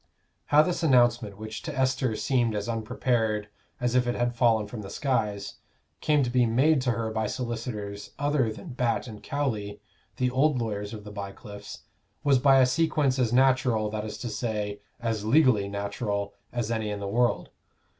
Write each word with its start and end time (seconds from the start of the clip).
How 0.47 0.63
this 0.63 0.81
announcement, 0.81 1.37
which 1.37 1.61
to 1.61 1.77
Esther 1.77 2.15
seemed 2.15 2.55
as 2.55 2.67
unprepared 2.67 3.49
as 3.79 3.93
if 3.93 4.07
it 4.07 4.15
had 4.15 4.33
fallen 4.33 4.65
from 4.65 4.81
the 4.81 4.89
skies, 4.89 5.57
came 5.99 6.23
to 6.23 6.31
be 6.31 6.47
made 6.47 6.81
to 6.81 6.93
her 6.93 7.11
by 7.11 7.27
solicitors 7.27 8.09
other 8.17 8.51
than 8.51 8.69
Batt 8.69 9.07
& 9.21 9.21
Cowley, 9.21 9.79
the 10.17 10.31
old 10.31 10.57
lawyers 10.59 10.95
of 10.95 11.03
the 11.03 11.11
Bycliffes, 11.13 11.81
was 12.23 12.39
by 12.39 12.59
a 12.61 12.65
sequence 12.65 13.19
as 13.19 13.31
natural, 13.31 13.91
that 13.91 14.03
is 14.03 14.17
to 14.17 14.29
say, 14.29 14.81
as 14.99 15.23
legally 15.23 15.67
natural, 15.69 16.33
as 16.51 16.71
any 16.71 16.89
in 16.89 16.99
the 16.99 17.07
world. 17.07 17.49